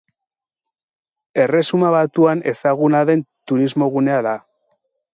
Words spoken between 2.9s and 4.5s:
den turismogunea da.